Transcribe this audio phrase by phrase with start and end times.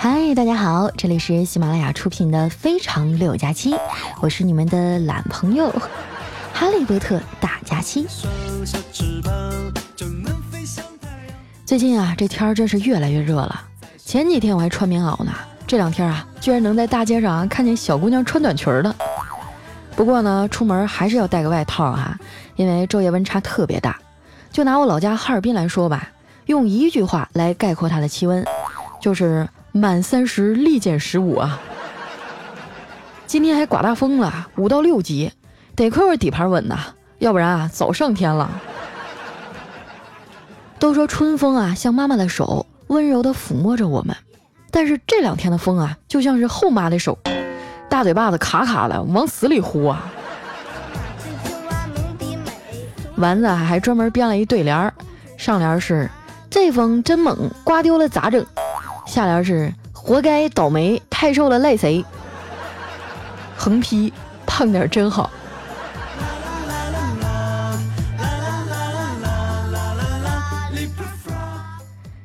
[0.00, 3.72] 嗨，大家好，这里是喜马拉雅出品的《非常六加七》，
[4.20, 5.68] 我是你们的懒朋友
[6.54, 8.06] 哈利波特大假期。
[11.66, 13.60] 最近啊，这天儿真是越来越热了。
[13.96, 15.32] 前几天我还穿棉袄呢，
[15.66, 18.94] 这两天啊，居然能在大街上看见小姑娘穿短裙的。
[19.96, 22.16] 不过呢，出门还是要带个外套哈，
[22.54, 23.98] 因为昼夜温差特别大。
[24.52, 26.08] 就拿我老家哈尔滨来说吧，
[26.46, 28.44] 用一句话来概括它的气温，
[29.00, 31.60] 就是满三十立减十五啊。
[33.26, 35.32] 今天还刮大风了，五到六级，
[35.76, 36.78] 得亏我底盘稳呐，
[37.18, 38.50] 要不然啊早上天了。
[40.78, 44.16] 都说春风啊像妈妈的手，温柔的抚摸着我们，
[44.70, 47.18] 但是这两天的风啊就像是后妈的手。
[47.88, 50.12] 大嘴巴子卡卡的，往死里呼啊！
[53.16, 54.92] 丸子还专门编了一对联儿，
[55.36, 56.08] 上联是
[56.48, 58.46] “这风真猛，刮丢了咋整”，
[59.08, 62.04] 下联是“活该倒霉，太瘦了赖谁”。
[63.56, 64.12] 横批：
[64.46, 65.30] 胖点真好。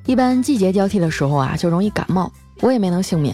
[0.05, 3.33] 一般季节交替的时候啊，就容易感冒，我也没能幸免。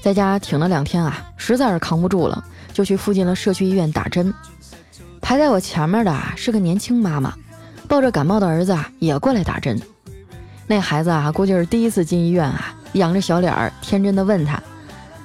[0.00, 2.42] 在家挺了两天啊，实在是扛不住了，
[2.72, 4.32] 就去附近的社区医院打针。
[5.20, 7.34] 排在我前面的啊是个年轻妈妈，
[7.88, 9.78] 抱着感冒的儿子啊也过来打针。
[10.66, 14.60] 那孩子啊估计是第一次进医院啊，仰着小脸儿，天真的问他：“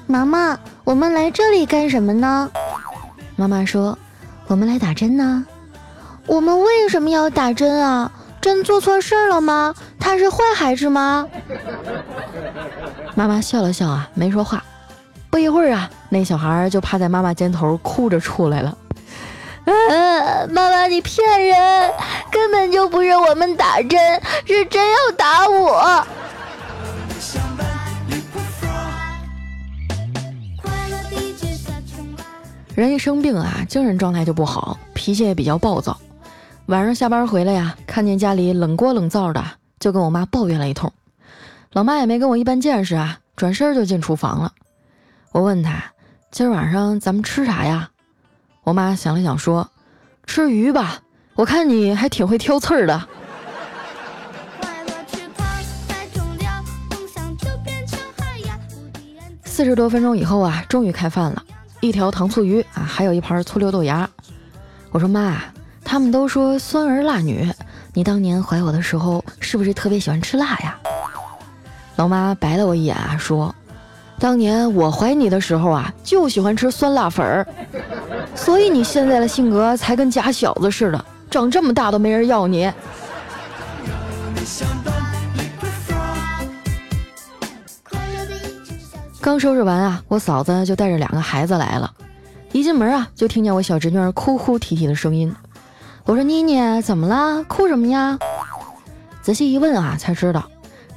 [0.05, 2.49] 妈妈，我们来这里干什么呢？”
[3.35, 3.97] 妈妈说
[4.47, 5.45] ：“我们来打针呢。
[6.27, 8.11] ”“我们为什么要打针啊？
[8.39, 9.73] 针做错事儿了吗？
[9.99, 11.27] 他是坏孩子吗？”
[13.15, 14.63] 妈妈笑了笑啊，没说话。
[15.31, 18.77] 不一会儿啊，那小孩就趴在妈妈肩头哭着出来了。
[19.65, 21.91] 嗯，妈妈你骗人，
[22.31, 23.99] 根本就不是我们打针，
[24.45, 26.05] 是真要打我。
[32.73, 35.99] 人一生病啊，精神状态就不好，脾气也比较暴躁。
[36.67, 39.43] 晚上下班回来呀，看见家里冷锅冷灶的，
[39.77, 40.91] 就跟我妈抱怨了一通。
[41.73, 44.53] 老妈也没跟我一般见识啊，转身就进厨房了。
[45.31, 45.83] 我问他
[46.31, 47.89] ：“今儿晚上咱们吃啥呀？”
[48.63, 49.69] 我妈想了想说
[50.25, 50.99] ：“吃鱼吧，
[51.35, 53.01] 我看你还挺会挑刺儿的。”
[59.43, 61.43] 四十多分钟以后啊，终于开饭了，
[61.81, 64.09] 一条糖醋鱼啊，还有一盘醋溜豆芽。
[64.91, 65.37] 我说：“妈，
[65.83, 67.51] 他们都说酸儿辣女，
[67.93, 70.77] 你当年怀我的时候是不是特别喜欢吃辣呀？”
[71.97, 73.53] 老妈白了我一眼啊，说。
[74.17, 77.47] 当年我怀你的时候啊，就喜欢吃酸辣粉儿，
[78.35, 82.69] 所以你现在的性格才跟假小子似的，长这么大都没人要你。
[89.21, 91.93] 刚收拾完啊，我嫂子就带着两个孩子来了，
[92.51, 95.33] 一进门啊，就听见我小侄女儿哭哭啼啼的声音。
[96.03, 97.43] 我说：“妮妮，怎么了？
[97.45, 98.19] 哭什么呀？”
[99.23, 100.43] 仔细一问啊，才知道，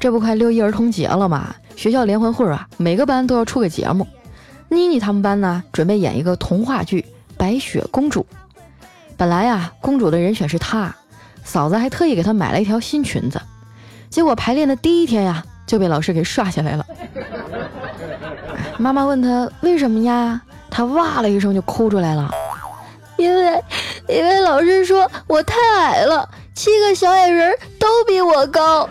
[0.01, 1.55] 这不快六一儿童节了吗？
[1.77, 4.05] 学校联欢会啊，每个班都要出个节目。
[4.69, 7.03] 妮妮他们班呢，准备演一个童话剧
[7.37, 8.27] 《白雪公主》。
[9.17, 10.95] 本来呀，公主的人选是她，
[11.45, 13.41] 嫂子还特意给她买了一条新裙子。
[14.11, 16.85] 结果排练的第一天呀，就被老师给刷下来了。
[18.77, 22.31] 妈妈问她为什么呀，她哇了一声就哭出来了，
[23.17, 23.63] 因为
[24.09, 28.89] 因为老师说我太矮了，七个小矮人都比我高。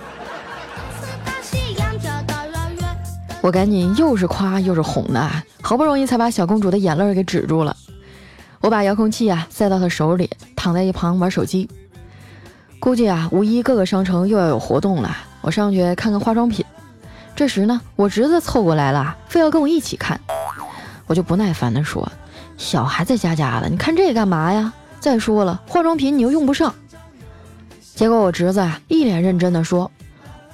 [3.41, 5.29] 我赶紧又是夸又是哄的，
[5.62, 7.75] 好不容易才把小公主的眼泪给止住了。
[8.63, 11.69] 我把遥控器啊塞到他手里，躺在一旁玩手机。
[12.79, 16.63] 估计啊五一各个商城又要有活动了，我上去看看化妆品。
[17.35, 20.18] 这时呢，我侄子凑过来了，非要跟我一起看。
[21.07, 22.09] 我就不耐烦地说
[22.56, 24.72] ：“小孩子家家的，你看这干嘛呀？
[25.01, 26.74] 再说了，化妆品你又用不上。”
[27.95, 29.92] 结果我侄子啊一脸认真地说：“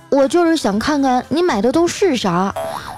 [0.10, 2.52] 我就是想看看你买的都是啥。”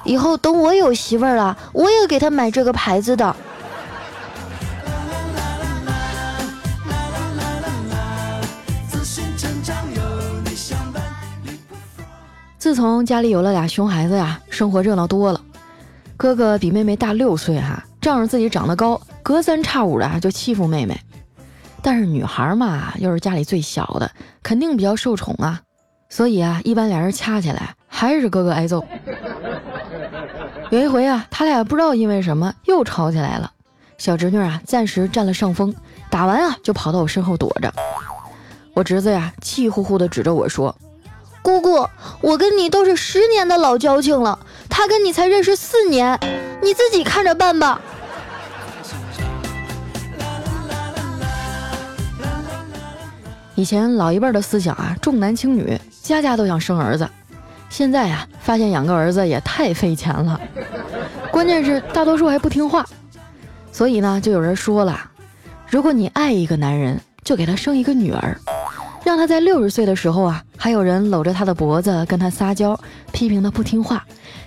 [0.06, 3.36] 以后等我有媳妇儿了，我也给他买这个牌子的。
[12.72, 15.42] 自从家里有了俩熊孩子呀，生活热闹多了。
[16.16, 20.98] 哥哥比妹妹大六岁哈，仗着自己长得高，隔三差五的就欺负妹妹。
[21.82, 24.10] 但是女孩嘛，又是家里最小的，
[24.42, 25.60] 肯定比较受宠啊。
[26.08, 28.82] 所以啊，一般俩人掐起来，还是哥哥挨揍。
[30.70, 33.52] 有一回啊，他俩不知道因为什么又吵起来了。
[33.98, 35.76] 小侄女啊，暂时占了上风，
[36.10, 37.70] 打完啊就跑到我身后躲着。
[38.74, 40.74] 我侄子呀，气呼呼地指着我说
[41.42, 41.88] ：“姑姑，
[42.22, 44.38] 我跟你都是十年的老交情了，
[44.70, 46.20] 他跟你才认识四年，
[46.62, 47.82] 你自己看着办吧。
[53.56, 57.08] 以前老一辈的思想啊，重男轻女，家家都想生儿子。
[57.70, 60.40] 现在呀，发现养个儿子也太费钱了，
[61.32, 62.86] 关键是大多数还不听话。
[63.72, 65.00] 所以呢，就有人说了，
[65.70, 68.36] 如果你爱一个男人，就给他生一个女儿，
[69.03, 72.80] 让他在六十岁的时候啊，还有人搂着他的脖子跟他撒娇，
[73.12, 74.03] 批评他不听话，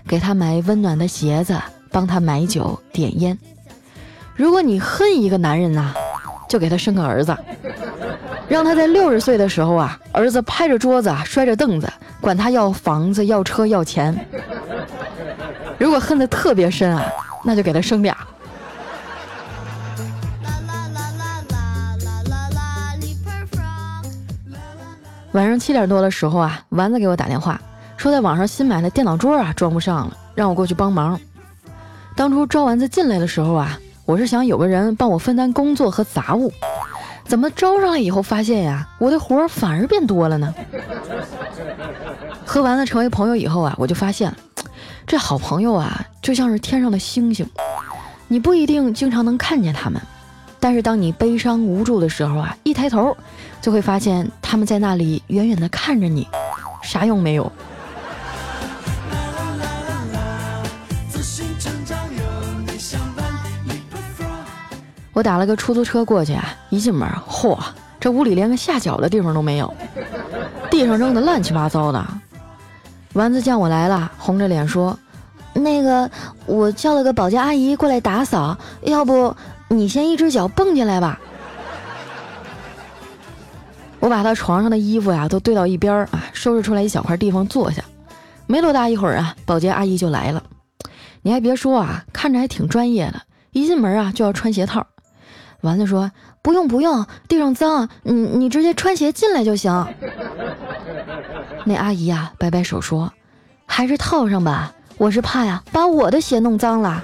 [0.06, 1.60] 给他买温暖的鞋子，
[1.90, 3.36] 帮他买酒点烟。
[4.36, 5.92] 如果你恨一个男人呐，
[6.48, 7.36] 就给他生个儿子。
[8.46, 11.90] 让他在六十岁的时候啊，儿子拍着桌子，摔着凳子，
[12.20, 14.14] 管他要房子、要车、要钱。
[15.78, 17.04] 如果恨得特别深啊，
[17.42, 18.16] 那就给他生俩。
[25.34, 27.60] 晚上七点多的时候啊，丸子给我打电话，
[27.96, 31.20] 说在网上新买的电脑桌啊装不上了，让我过去帮忙。
[32.14, 33.76] 当初招丸子进来的时候啊，
[34.06, 36.52] 我是想有个人帮我分担工作和杂物。
[37.26, 40.54] 怎么招上来以后发现呀，我的活儿反而变多了呢？
[42.46, 44.32] 和丸子成为朋友以后啊，我就发现，
[45.04, 47.44] 这好朋友啊，就像是天上的星星，
[48.28, 50.00] 你不一定经常能看见他们，
[50.64, 53.14] 但是当你悲伤无助的时候啊，一抬头
[53.60, 56.26] 就会发现他们在那里远远的看着你，
[56.82, 57.52] 啥用没有。
[65.12, 67.58] 我打了个出租车过去啊，一进门，嚯，
[68.00, 69.70] 这屋里连个下脚的地方都没有，
[70.70, 72.02] 地上扔的乱七八糟的。
[73.12, 74.98] 丸子见我来了，红着脸说
[75.52, 76.10] ：“那个，
[76.46, 79.36] 我叫了个保洁阿姨过来打扫，要不
[79.74, 81.20] 你先一只脚蹦进来吧。”
[84.00, 87.82] 我把他床上的衣服呀都堆到一边啊，收拾出来一小块地方坐下。
[88.46, 90.42] 没多大一会儿啊，保洁阿姨就来了。
[91.22, 93.22] 你还别说啊，看着还挺专业的，
[93.52, 94.86] 一进门啊就要穿鞋套。
[95.62, 96.12] 丸子说
[96.42, 99.86] ：“不用不用，地上脏，你你直接穿鞋进来就行。”
[101.64, 103.10] 那阿姨呀，摆摆手说
[103.64, 107.02] ：“还是套上吧，我是怕呀，把我的鞋弄脏了。”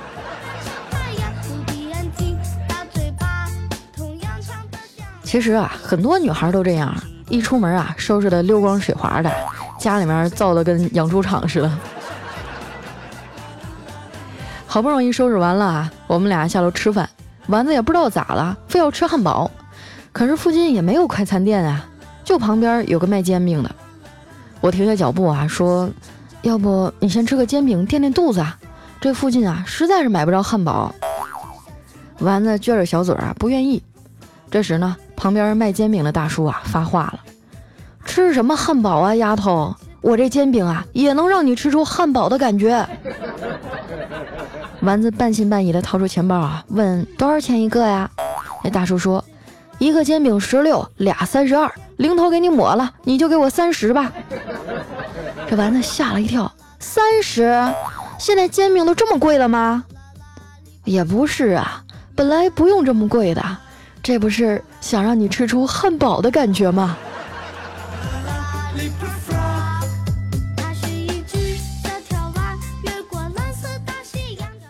[5.31, 6.93] 其实啊，很多女孩都这样，
[7.29, 9.31] 一出门啊，收拾的溜光水滑的，
[9.79, 11.71] 家里面造的跟养猪场似的。
[14.67, 17.09] 好不容易收拾完了啊，我们俩下楼吃饭。
[17.47, 19.49] 丸子也不知道咋了，非要吃汉堡，
[20.11, 21.87] 可是附近也没有快餐店啊，
[22.25, 23.71] 就旁边有个卖煎饼的。
[24.61, 25.89] 我停下脚步啊，说
[26.43, 28.45] ：“要不你先吃个煎饼垫垫肚子？
[29.01, 30.93] 这附近啊实在是买不着汉堡。”
[32.19, 33.81] 丸子撅着小嘴啊，不愿意。
[34.51, 37.21] 这时呢，旁边卖煎饼的大叔啊发话了
[38.07, 39.77] ：“吃什么汉堡啊，丫头！
[40.01, 42.89] 我这煎饼啊也能让你吃出汉堡的感觉。”
[44.81, 48.11] 丸子半信半疑的掏出钱包啊，问多少钱一个呀？
[48.65, 49.23] 那大叔说，
[49.77, 54.11] 一个煎饼十六，俩三十二，零头给你抹了，你就给我三十吧。
[55.47, 57.63] 这丸子吓了一跳，三十？
[58.19, 59.85] 现在煎饼都这么贵了吗？
[60.85, 61.85] 也不是啊，
[62.17, 63.45] 本来不用这么贵的，
[64.03, 66.97] 这不是想让你吃出汉堡的感觉吗？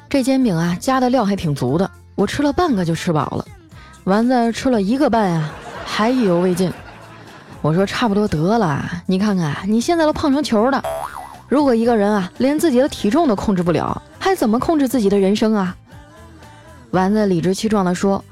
[0.08, 3.44] 这煎饼啊，加的料还挺足的，我吃了半个就吃饱了。
[4.04, 5.50] 丸子吃了一个半呀，
[5.85, 6.73] 还意犹未尽。
[7.62, 10.82] 我说差不多得了，你看看你现在都胖成球了。
[11.49, 15.76] 如果一个人啊，连自己的体重都控制不了，还怎么控制自己的人生啊？
[16.90, 18.25] 丸子理直气壮地说：“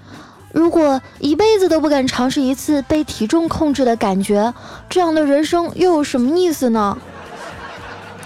[0.52, 4.52] 如果一辈子都不敢尝试一次被体重控制的感觉，
[4.88, 6.96] 这样的人生又有什么意思呢？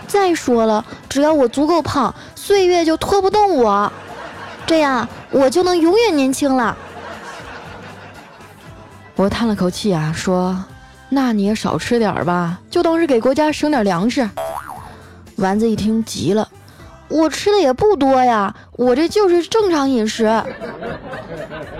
[0.07, 3.93] 再说了，只要我足够胖。”岁月就拖不动我，
[4.67, 6.76] 这样我就能永远年轻了。
[9.14, 10.64] 我叹了口气啊，说
[11.09, 14.29] ：“那你也少吃点吧，就当是给国家省点粮食。”
[15.37, 16.49] 丸子一听急了
[17.12, 20.25] ：“我吃的也不多呀，我这就是正常饮食。”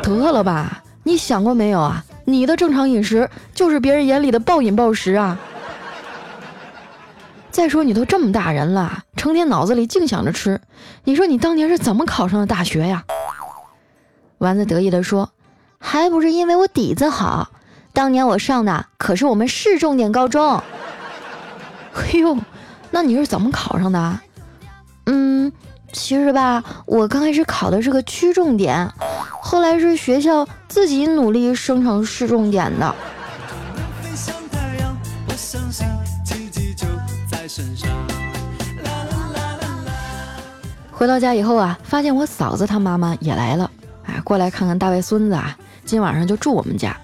[0.03, 2.05] 得了吧，你想过没有啊？
[2.25, 5.39] 你的正常饮食就是别人眼里的暴饮暴食啊！
[7.51, 10.61] 再说你都这么大人了，成天脑子里净想着吃，
[11.05, 13.05] 你说你当年是怎么考上的大学呀？
[14.39, 15.31] 丸子得意地说
[15.79, 17.51] ：“还不是因为我底子好，
[17.93, 20.63] 当年我上的可是我们市重点高中。
[21.95, 22.39] ”哎呦，
[22.91, 24.21] 那你是怎么考上的？
[25.07, 25.53] 嗯，
[25.93, 28.91] 其实吧，我刚开始考的是个区重点，
[29.41, 32.95] 后来是学校自己努力升成市重点的。
[34.01, 34.97] 飞向太阳，
[35.29, 35.87] 我相信
[36.25, 36.87] 奇迹就
[37.31, 37.91] 在身上。
[37.91, 39.93] 啦啦啦啦啦。
[40.93, 43.71] 回到家以后啊，发现我嫂子她妈妈也来了，
[44.05, 46.97] 哎，过来看看大外孙子啊，今晚上就住我们家。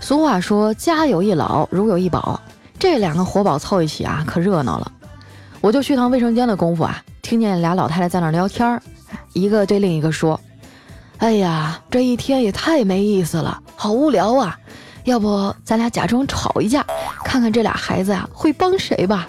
[0.00, 2.40] 俗话说，家有一老，如有一宝，
[2.78, 4.92] 这两个活宝凑一起啊，可热闹了。
[5.60, 8.80] 我就去趟卫生间的功夫啊，听见俩老太太在那聊天儿，
[9.32, 10.40] 一个对另一个说
[11.18, 14.56] ：“哎呀，这一天也太没意思了，好无聊啊！
[15.04, 16.86] 要不咱俩假装吵一架，
[17.24, 19.26] 看看这俩孩子呀会帮谁吧。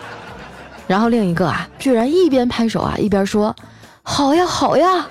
[0.86, 3.54] ”然后另一个啊，居然一边拍手啊，一边说
[4.04, 5.06] ：“好呀，好呀。”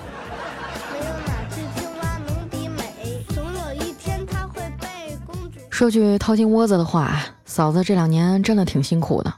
[5.69, 9.33] 说句掏心窝子的话，嫂子这两年真的挺辛苦的，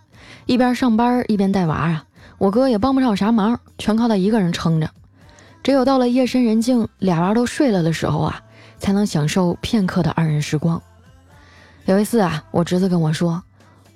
[0.48, 2.04] 一边上班一边带娃啊。
[2.40, 4.90] 我哥也帮不上啥忙，全靠他一个人撑着。
[5.64, 8.42] 只有到了夜深人静，俩娃都睡了的时候啊，
[8.80, 10.82] 才能享受片刻的二人时光。
[11.86, 13.44] 有一次啊，我侄子跟我说：“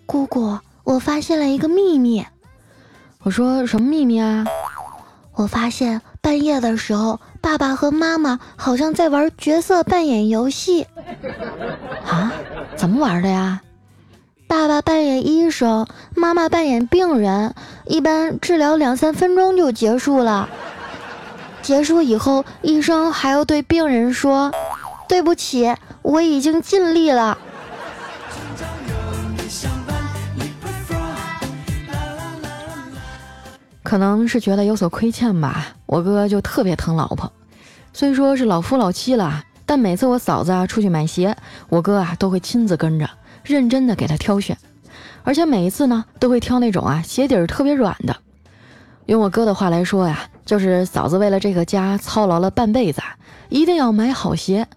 [0.05, 2.25] 姑姑。”我发现了一个秘密。
[3.21, 4.45] 我说什么秘密啊？
[5.33, 10.87] 我发现半夜的时候，爸爸和妈妈好像在玩角色扮演游戏。
[12.03, 12.33] 啊？
[12.75, 13.61] 怎么玩的呀？
[14.51, 17.55] 爸爸扮演医生，妈妈扮演病人，
[17.85, 20.49] 一般治疗两三分钟就结束了。
[21.61, 24.51] 结束以后，医生还要对病人说
[25.07, 27.37] ：“对不起，我已经尽力了。”
[33.81, 37.31] 可能是觉得有所亏欠吧，我哥就特别疼老婆。
[37.93, 41.37] 虽说是老夫老妻了，但每次我嫂子啊出去买鞋，
[41.69, 43.09] 我哥啊都会亲自跟着，
[43.51, 44.57] 认真的给他挑选。
[45.23, 48.15] 而且每一次呢，都会挑那种啊鞋底儿特别软的。
[49.05, 53.01] 用我哥的话来说呀，就是嫂子为了这个家操劳了半辈子，
[53.49, 54.67] 一定要买好鞋，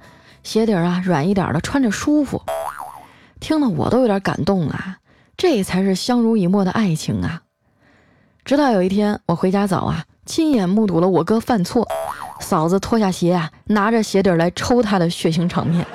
[0.42, 2.42] 鞋底儿啊软一点的，穿着舒服。
[3.40, 4.98] 听得我都有点感动啊，
[5.36, 7.42] 这才是相濡以沫的爱情啊！
[8.44, 11.86] 直到有一天我回家早啊，亲眼目睹了我哥犯错，
[12.40, 15.86] 嫂子脱下鞋啊，拿着鞋底来抽他的血腥场面。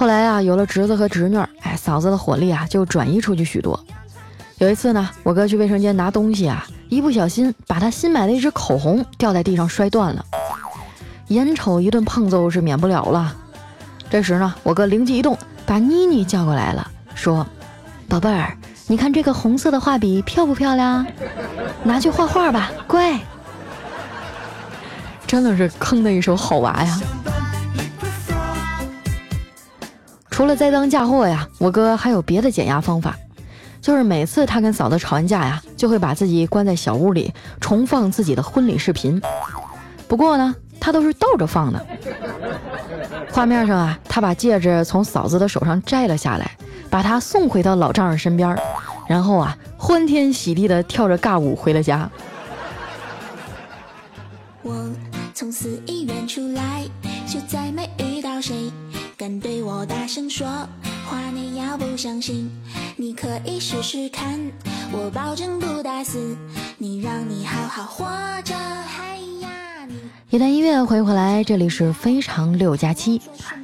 [0.00, 3.78] 后来啊，有了侄子和侄女，哎，嫂子的火力啊就转移出去许多。
[4.56, 10.24] 有一次呢，我哥去卫生间拿东西啊，一不小心把他新买的一支口红掉在地上摔断了，
[11.28, 13.36] 眼瞅一顿胖揍是免不了了。
[14.08, 17.46] 这时呢，我哥灵机一动，把妮妮叫过来了，说
[18.08, 21.06] ：“宝贝儿，你看这个红色的画笔漂不漂亮？
[21.84, 23.20] 拿去画画吧，乖。”
[25.28, 26.98] 真的是坑的一手好娃呀！
[30.40, 33.14] 除了栽赃嫁祸呀，我哥还有别的减压方法，
[33.78, 37.30] 就是每次他跟嫂子吵完架呀，就会把自己关在小屋里，
[37.60, 39.20] 重放自己的婚礼视频。
[40.08, 41.86] 不过呢，他都是倒着放的。
[43.30, 46.50] 画面上啊，他把戒指从嫂子的手上摘了下来，
[46.88, 48.56] 把她送回到老丈人身边，
[49.06, 52.10] 然后啊，欢天喜地的跳着尬舞回了家。
[54.62, 54.88] 我
[55.34, 55.99] 从寺院
[60.28, 60.46] 说
[61.08, 61.18] 话。
[61.32, 62.50] 你要不相信，
[62.96, 64.40] 你可以试试看，
[64.90, 66.36] 我保证不打死
[66.78, 68.06] 你，让你好好活
[68.42, 68.54] 着。
[70.30, 73.20] 一段音乐，欢迎回来，这里是非常六加七。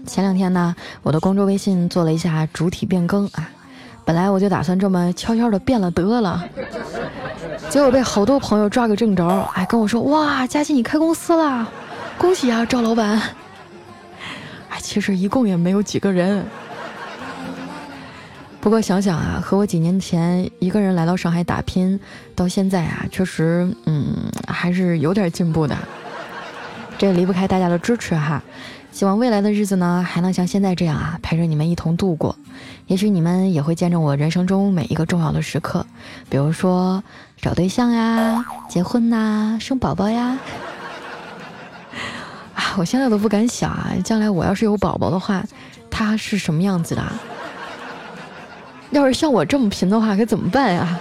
[0.07, 3.49] 前两天呢，我的公众微信做了一下主体变更啊，
[4.05, 6.45] 本来我就打算这么悄悄的变了得了，
[7.71, 11.69] 结果被好多朋友抓个正着，哎，跟我说哇，佳琪你开公司啦，
[12.19, 13.21] 恭喜啊，赵老板。
[14.81, 16.45] 其实一共也没有几个人，
[18.61, 21.99] 不过想想啊，和我几年前一个人来到上海打拼，
[22.35, 24.15] 到现在啊，确实，嗯，
[24.49, 25.77] 还是有点进步的。
[26.99, 28.43] 这离不开大家的支持哈，
[28.91, 32.35] 希望未来的日子呢还能像现在这样啊陪着你们一同度过，
[32.87, 35.87] 也许你们也会见证我人生中每一个重要的时刻，
[36.31, 37.05] 比如说
[37.41, 40.39] 找对象呀、结婚呐、生宝宝呀。
[42.57, 45.45] 啊，我现在都不敢想啊，将来我要是有宝宝的话，
[45.89, 47.03] 他是什么样子的？
[48.91, 50.99] 要是像我这么贫的话，该怎么办呀？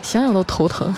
[0.00, 0.94] 想想都头疼。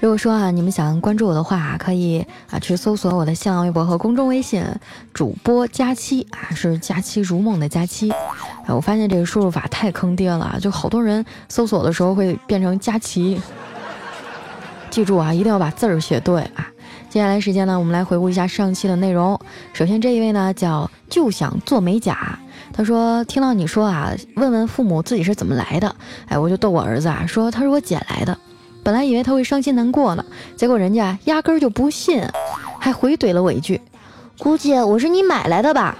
[0.00, 4.62] 如果说啊，你们想关注我的话，可以啊去搜索我的新浪微博和公众微信，
[5.14, 8.10] 主播佳期啊，是佳期如梦的佳期。
[8.10, 13.40] 哎，我发现这个输入法太坑爹了，就好多人搜索的时候会变成佳琪。
[14.94, 16.70] 记住啊，一定要把字儿写对啊。
[17.10, 19.36] 接下来时间呢，我们来回顾一下上期的内容。
[19.72, 22.38] 首先这一位呢叫就想做美甲，
[22.72, 25.92] 他说听到你说啊，问问父母自己是怎么来的，
[26.28, 28.38] 哎，我就逗我儿子啊，说他是我捡来的。
[28.84, 30.24] 本来以为他会伤心难过呢，
[30.54, 32.24] 结果人家压根儿就不信，
[32.78, 33.80] 还回怼了我一句
[34.38, 35.98] ：“估计我是你买来的吧。”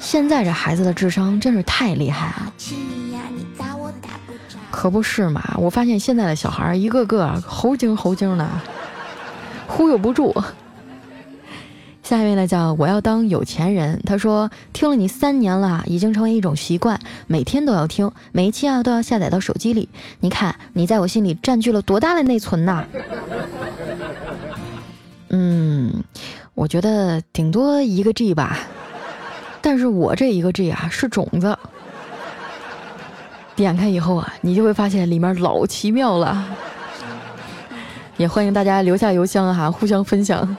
[0.00, 2.52] 现在这孩子的智商真是太厉害了。
[4.76, 5.42] 可不是嘛！
[5.56, 8.46] 我发现现在的小孩一个个猴精猴精的，
[9.66, 10.34] 忽悠不住。
[12.02, 13.98] 下一位呢，叫我要当有钱人。
[14.04, 19.88] 他说听了你三年了，已经成为一种习惯，每天都要听，每一期啊都要下载到手机里。
[20.20, 22.84] 你看你在我心里占据了多大的内存呐？
[25.30, 26.04] 嗯，
[26.52, 28.58] 我觉得顶多一个 G 吧。
[29.62, 31.58] 但是我这一个 G 啊是种子，
[33.56, 36.44] 点开以后啊，你就会发现里面老奇妙了。
[38.18, 40.56] 也欢迎大家留下邮箱哈，互相分享。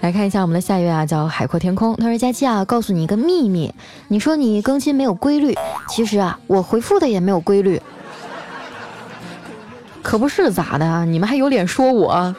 [0.00, 1.96] 来看一下我们的下一位啊，叫海阔天空。
[1.96, 3.74] 他说：“佳期啊，告诉你一个秘密，
[4.06, 5.56] 你说你更新没有规律，
[5.88, 7.82] 其实啊，我回复的也没有规律。
[10.02, 11.04] 可不是咋的？
[11.06, 12.32] 你们还有脸说我？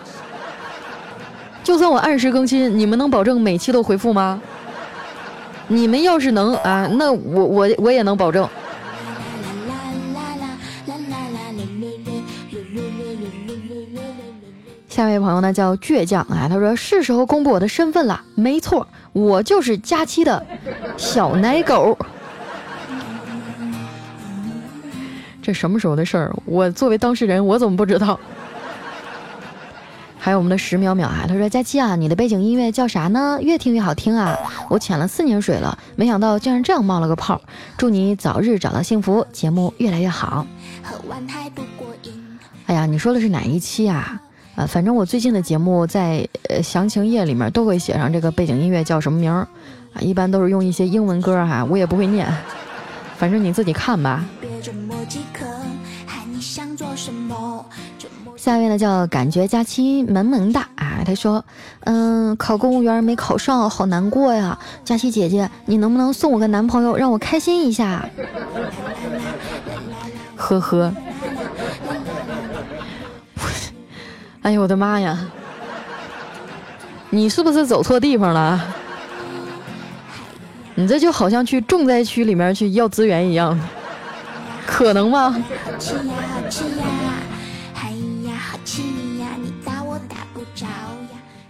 [1.61, 4.41] 就算我按时更新，你们能保证每期都回复吗？
[5.67, 8.47] 你们要是能啊，那我我我也能保证。”
[14.89, 20.43] 下一位朋友呢叫倔强啊，他说是时候公布我的身份了，没错，我就是佳期的
[20.97, 21.95] 小奶狗。
[25.39, 26.35] 这什么时候的事儿？
[26.45, 28.19] 我作为当事人，我怎么不知道？
[30.27, 33.39] 还有我们的十秒秒啊，他说佳期啊，你的背景音乐叫啥呢？
[33.39, 34.37] 越听越好听啊！
[34.67, 37.41] 我潜了四年水了，没想到竟然这样冒了个泡。
[37.77, 40.45] 祝你早日找到幸福，节目越来越好。
[42.65, 44.21] 哎呀，你说的是哪一期啊？
[44.57, 49.47] 啊，反正我最近的节目在呃详情页里面都会写上这个背景音乐叫什么名儿
[49.93, 52.27] 啊，一般都是用一些英文歌哈，我也不会念，
[53.15, 54.25] 反正你自己看吧。
[58.47, 61.43] 下一位呢叫感觉假期萌萌哒啊，他说，
[61.81, 64.57] 嗯，考公务员没考上，好难过呀。
[64.85, 68.07] 佳期姐姐，你能不能送我个男朋友，让我开心一下？
[70.37, 70.93] 呵呵。
[74.43, 75.19] 哎呦我的妈呀！
[77.09, 78.63] 你是不是走错地方了？
[80.75, 83.59] 你这就好像去重灾区里面去要资源一样，
[84.65, 85.35] 可能吗？
[85.77, 86.01] 吃呀
[86.49, 86.85] 吃呀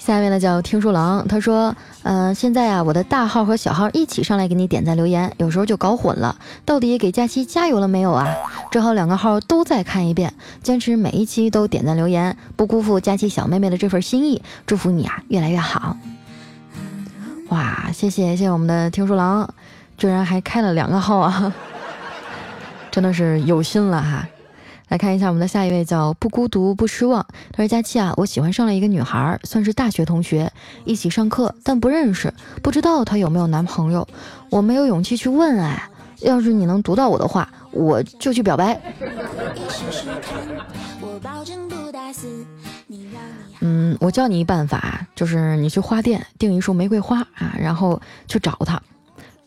[0.08, 8.26] 下面呢叫听书郎，他说：“嗯，现在啊，我的大号和小号一起上来给你点赞留言，有时候就搞混了，到底给佳期加油了没有啊？
[8.72, 15.98] 只好两个号都再看一遍，坚持每一期都点赞留言，不辜负佳期小妹妹的这份心意，祝福你啊越来越好。”
[17.52, 19.50] 哇，谢谢谢谢我们的听书郎，
[19.98, 21.54] 居然还开了两个号啊，
[22.90, 24.26] 真的是有心了哈。
[24.90, 27.26] 来看一下我们的下一位，叫不孤独不失望。
[27.52, 30.52] 他说：“佳期啊，我喜欢上了一个女孩，算是大学同学，
[30.86, 34.08] 一起上课，但不认识，不知道她有没有男朋友。
[34.50, 35.90] 我没有勇气去问，哎，
[36.22, 38.80] 要是你能读到我的话，我就去表白。”
[43.60, 48.82] 嗯，我教你一办法，就是你去花店订一束玫瑰花啊，然后去找她，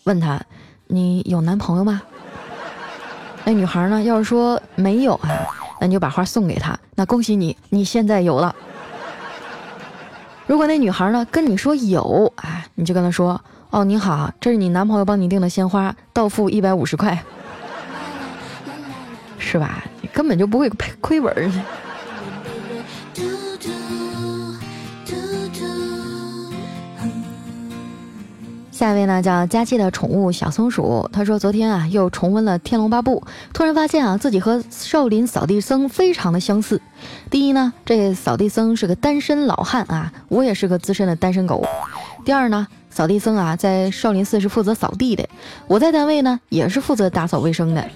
[0.04, 0.38] 问她
[0.86, 2.02] ：“你有男朋友吗？”
[3.44, 4.02] 那女孩呢？
[4.02, 5.28] 要是说没有啊，
[5.80, 6.78] 那你就把花送给她。
[6.94, 8.54] 那恭喜你，你现在有了。
[10.46, 17.22] 如果那女孩呢跟你说有，啊，你就跟她说：“哦，你好，这是你男朋友帮你订的鲜花，到付一百五十块，
[19.38, 19.84] 是吧？
[20.00, 21.52] 你根本就不会亏亏本。”
[28.80, 36.80] 下一位呢叫佳期的宠物小松鼠，他说昨天啊又重温了《天龙八部》，突然发现啊自己和少林扫地僧非常的相似。
[37.28, 41.62] 第一呢，这扫地僧是个单身老汉啊，我也是个资深的单身狗。
[42.24, 45.28] 第二呢，扫地僧啊在少林寺是负责扫地的，
[45.66, 47.86] 我在单位呢也是负责打扫卫生的。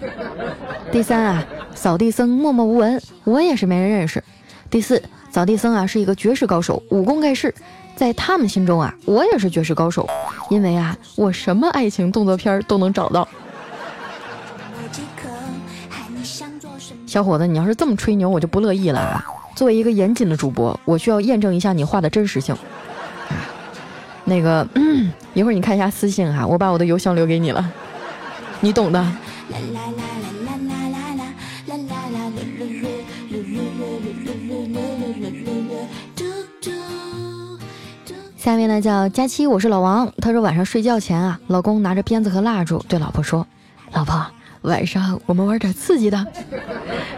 [0.92, 4.23] 第三啊，扫地僧默默无闻，我也是没人认识。
[4.68, 7.55] 第四，扫地僧啊是一个绝世高手，武功盖世。
[7.97, 10.09] 在他们心中啊，我也是绝世高手，
[10.51, 13.27] 因为啊，我什么爱情动作片都能找到。
[17.07, 19.25] 小伙子，你要是这么吹牛，我就不乐意了啊！
[19.55, 22.57] 作为一个严谨的主播，我需要验证一下你话的真实性。
[24.25, 24.67] 那个，
[25.33, 27.73] 一会儿你看一下私信哈，我把我的邮箱留给你了，
[28.61, 29.07] 你懂的。
[38.45, 40.13] 下面呢叫佳期，我是老王。
[40.19, 43.47] 他说晚上睡觉前啊，老公拿着鞭子和蜡烛对老婆说
[43.95, 44.23] ：“老婆，
[44.61, 46.27] 晚上我们玩点刺激的。”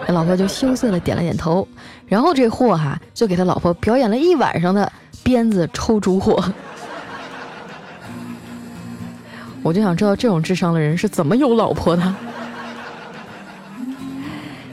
[0.06, 1.66] 老婆就羞涩的点了点头。
[2.06, 4.92] 然后这货哈就给他老婆表演了一晚上的
[5.24, 6.40] 鞭子抽烛火。
[9.64, 12.14] 我就想知道这种智商的人是怎么有老婆的。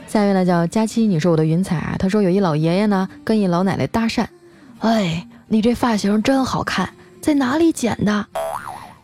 [0.06, 1.96] 下面呢叫佳期，你是我的云彩啊。
[1.98, 4.24] 他说有一老爷爷呢跟一老奶奶搭讪，
[4.78, 6.88] 哎，你这发型真好看，
[7.20, 8.26] 在哪里剪的？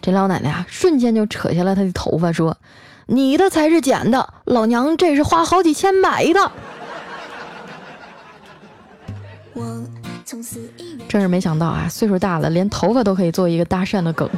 [0.03, 2.57] 这老奶奶啊瞬间就扯下了她的头发说，
[3.07, 6.51] 你的才是剪的，老娘这是花好几千买的。
[11.09, 14.31] 真是没想到啊，岁数大了连头发都可以做一个搭讪的梗。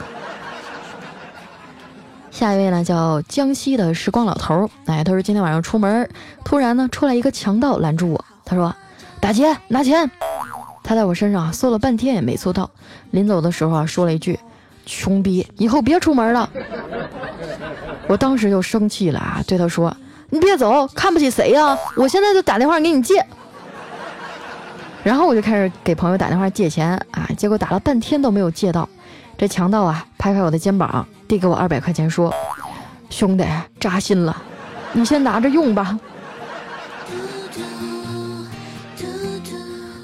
[2.33, 4.69] 下一位呢，叫江西的时光老头。
[4.87, 6.09] 哎，他说今天晚上出门，
[6.45, 8.25] 突然呢出来一个强盗拦住我。
[8.45, 8.75] 他说
[9.21, 10.11] ：“打劫，拿钱。”
[10.83, 12.69] 他在我身上搜了半天也没搜到。
[13.13, 14.39] 临走的时候啊，说了一句
[14.85, 16.49] ：“穷逼，以后别出门了。”
[18.09, 19.95] 我当时就生气了啊，对他说
[20.31, 21.77] ：“你别走，看不起谁呀？
[21.97, 23.25] 我现在就打电话给你借。”
[25.05, 28.89] 然后我就开始给朋友打电话借钱啊，结果打了半天都没有借到。
[29.37, 32.33] 这强盗啊，拍拍我的肩膀，递给我二百块钱，说
[33.11, 33.45] ：“兄弟，
[33.81, 34.37] 扎心了，
[34.93, 35.99] 你先拿着用吧。”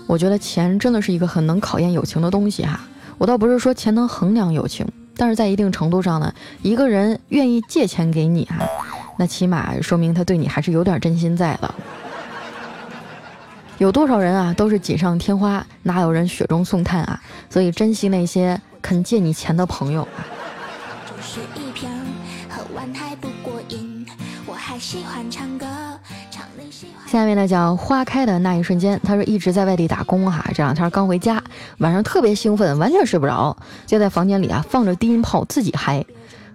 [0.09, 2.81] 我觉得钱真的是一个很能考验友情的东西哈。
[3.19, 4.85] 我倒不是说钱能衡量友情，
[5.17, 8.67] 但是在一定程度上呢，一个人愿意借钱给你哈，
[9.19, 11.75] 那起码说明他对你还是有点真心在的。
[13.77, 17.21] 有多少人啊，都是锦上添花，哪有人雪中送炭啊？
[17.49, 18.61] 所以珍惜那些。
[18.81, 20.07] 肯借你钱的朋友。
[27.11, 31.43] 下面呢叫花开的那一瞬间，他说一直在外地打工哈，这两天刚回家，
[31.79, 36.05] 晚上特别兴奋，完全睡不着，就在房间里啊放着低音炮自己嗨。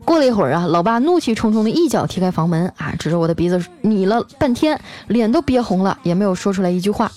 [0.06, 7.10] 过了一会儿啊，老爸怒气冲冲的一脚踢开房门啊，指着我的鼻子你了半天，脸都憋红了，也没有说出来一句话。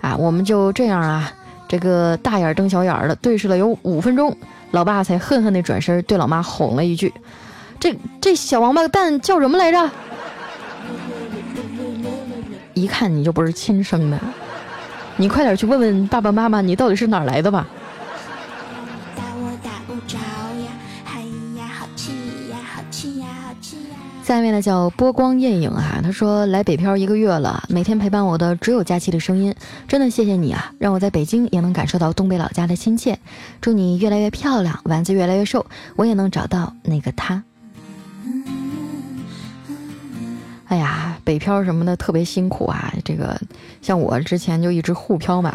[0.00, 1.32] 啊，我们就这样啊。
[1.66, 4.36] 这个大眼瞪小眼的对视了有五分钟，
[4.70, 7.12] 老爸才恨恨地转身对老妈吼了一句
[7.80, 9.90] ：“这这小王八蛋叫什么来着？”
[12.74, 14.18] 一看你就不是亲生的，
[15.16, 17.66] 你快点去问问爸爸妈妈，你到底是哪来的吧。
[24.22, 29.54] 下面呢叫波光艳影啊，他说来北漂一个月了，每天陪伴我的只有佳期的声音，
[29.86, 33.18] 真的谢谢你啊，让我在北京也能感受到东北老家的亲切。
[33.60, 37.42] 祝你越来越漂亮，丸子越来越瘦，我也能找到那个他。
[40.68, 43.38] 哎呀，北漂什么的特别辛苦啊，这个
[43.82, 45.54] 像我之前就一直沪漂嘛，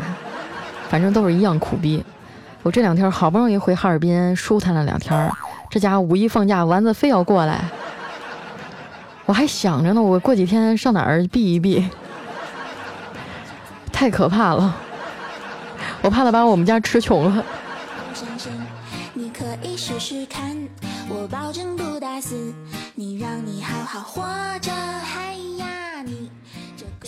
[0.90, 2.04] 反正都是一样苦逼。
[2.62, 5.32] 我这两天好不容易回哈尔滨舒坦了两天，
[5.70, 7.64] 这家伙五一放假，丸子非要过来。
[9.26, 11.88] 我还想着呢，我过几天上哪儿避一避，
[13.92, 14.76] 太可怕了，
[16.02, 17.44] 我怕他把我们家吃穷了。
[19.14, 20.56] 你可以试试看，
[21.08, 22.54] 我保证不打死
[22.96, 24.24] 你，让你好好活
[24.60, 24.72] 着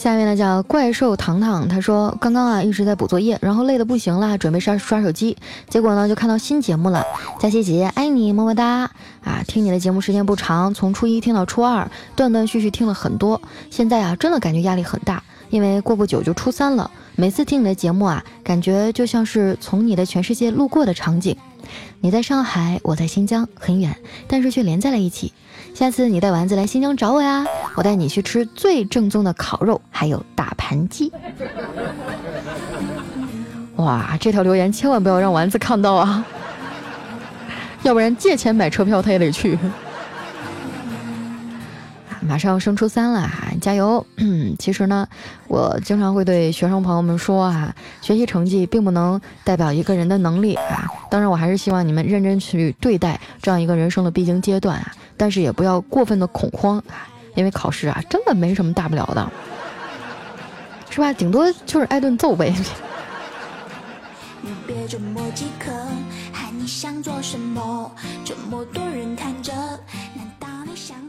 [0.02, 5.38] 下面呢叫怪兽糖糖，他说刚刚啊一直在补作业，然后累得不行了，准备刷刷手机，
[5.70, 7.06] 结果呢就看到新节目了。
[7.40, 8.90] 佳琪姐姐爱你么么哒
[9.24, 9.44] 啊！
[9.46, 13.40] 听你的节目时间不长，从初一听到初二，断断续续听了很多。
[13.70, 16.90] 现在啊真的感觉压力很大，因为过不久就初三了。
[17.16, 21.38] 每次听你的节目啊，感觉就像是从你的全世界路过的场景。
[22.00, 23.96] 你在上海，我在新疆，很远，
[24.28, 25.32] 但是却连在了一起。
[25.74, 31.12] 下次你带丸子来新疆找我呀，我带你去吃最正宗的烤肉，还有大盘鸡。
[33.78, 36.24] 哇，这条留言千万不要让丸子看到啊，
[37.82, 39.58] 要不然借钱买车票他也得去。
[42.22, 44.06] 马上要升初三了哈，加油！
[44.60, 45.08] 其实呢，
[45.48, 50.86] 我经常会对学生朋友们说啊，学习成绩并不能代表一个人的能力啊。
[51.10, 54.92] 当然，我还是希望你们认真去对待这样一个人生的必经阶段啊。
[55.22, 56.84] 但是也不要过分的恐慌，
[57.36, 59.32] 因为考试啊，真的没什么大不了的，
[60.90, 61.14] 是吧？
[61.14, 62.52] 顶多就是挨顿揍呗。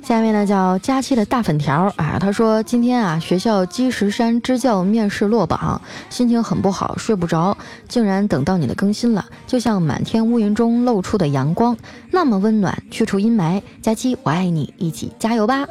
[0.02, 7.56] 下面呢叫佳期的大粉条啊，他说今天啊学校积石山支教面试落榜，心情很不好，睡不着，
[7.88, 11.76] 竟然等到你的更新了，就像满天乌云中露出的阳光，
[12.10, 13.62] 那么温暖，去除阴霾。
[13.80, 15.66] 佳期，我爱你，一起加油吧。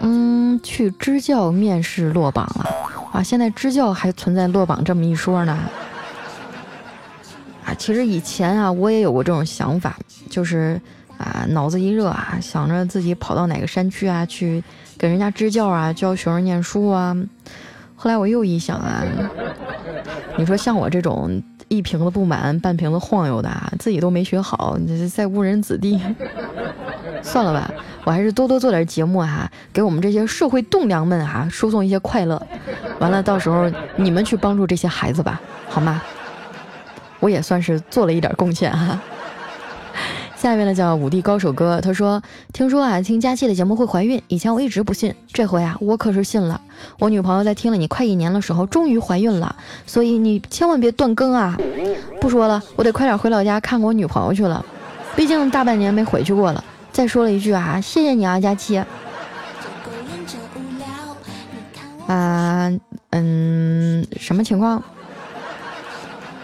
[0.00, 2.66] 嗯，去支教面试落榜了
[3.10, 5.58] 啊，现在支教还存在落榜这么一说呢。
[7.64, 10.80] 啊，其实以前啊我也有过这种想法，就是。
[11.18, 14.62] 啊，脑子一热啊，想着自己跑到哪个山区啊，去
[14.96, 17.16] 给人家支教啊，教学生念书啊。
[17.96, 19.02] 后来我又一想啊，
[20.36, 26.00] 你说像我这种一瓶子不满半瓶子晃悠的，自己都没学好，你这在误人子弟。
[27.20, 27.68] 算了吧，
[28.04, 32.40] 我还是多多做点节目哈，给我们这些社会栋梁们哈输送一些快乐。
[33.00, 36.00] 完了，到时候你们去帮助这些孩子吧，好吗？
[37.18, 38.96] 我也算是做了一点贡献哈。
[40.40, 42.22] 下面呢叫五帝高手哥，他说
[42.54, 46.60] ：“听说啊，听佳期的节目会怀孕，以前我一直不信，这回啊，我可是信了。
[47.00, 51.58] 我女朋友在听了你快一年的时候，终于怀孕了，所以你千万别断更啊！
[52.20, 54.64] 不说了，我得快点回老家看我女朋友去了，
[55.16, 56.62] 毕竟大半年没回去过了。
[56.92, 58.80] 再说了一句啊，谢谢你啊，佳期。
[62.06, 62.72] 啊，
[63.10, 64.80] 嗯，什么情况？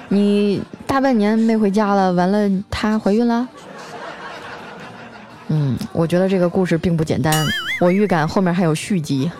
[0.09, 3.48] 你大半年没回家了，完了，她怀孕了？”
[5.48, 7.46] 嗯，我觉得这个故事并不简单，
[7.80, 9.30] 我预感后面还有续集，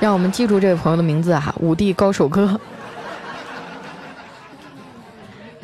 [0.00, 2.58] 让我们记住这位朋友的名字哈，五帝高手哥。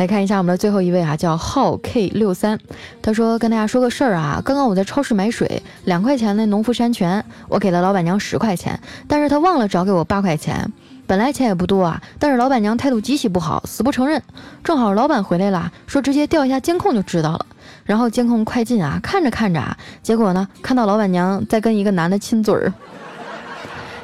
[0.03, 2.59] 来看一下我们的最后一位啊，叫浩 K 六三，
[3.01, 10.69] 他说跟大家说个事儿啊，刚刚我在超市买水，两块钱的农夫山泉，我给了老板娘十块钱，但是他忘了找给我八块钱，
[11.07, 14.21] 本来钱也不多啊，但是老板娘态度极其不好，死不承认，
[14.65, 17.47] 正好老板回来了，说直接调一下监控就知道了。
[17.85, 22.73] 然后监控快进啊，看着看着啊，结果呢，看到老板娘在跟一个男的亲嘴儿。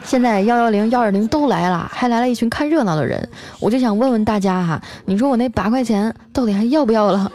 [0.08, 3.28] 现在幺幺零幺二零都来了，还来了一群看热闹的人，
[3.60, 7.30] 我就想问问大家哈，你说我那八块钱到底还要不要了？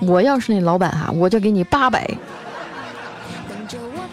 [0.00, 2.08] 我要是那老板哈，我就给你八百。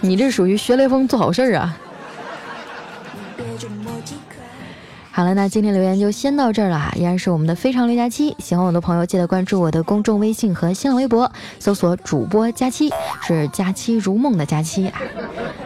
[0.02, 1.78] 你这属于学雷锋做好事儿啊。
[5.18, 15.02] 好了，那今天留言就先到这儿了哈，依然是我们的非常六加七，喜欢我的朋友记得关注我的公众微信和新浪微博，搜索主播佳期，是佳期如梦的佳期啊。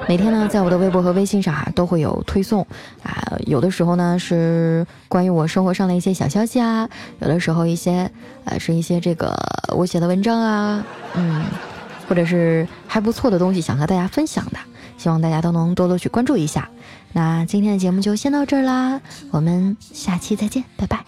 [0.07, 2.65] 每天呢，在我的微博和微信上哈都会有推送
[3.03, 6.87] 啊，有的时候呢是关于我生活上的一些小消息啊，
[7.19, 8.09] 有的时候一些
[8.45, 9.35] 呃是一些这个
[9.75, 10.85] 我写的文章啊，
[11.15, 11.43] 嗯，
[12.07, 14.57] 或者是还不错的东西想和大家分享的。
[14.97, 16.69] 希望大家都能多多去关注一下。
[17.13, 21.03] 那今天的节目就先到这儿啦，我们下期再见，拜拜。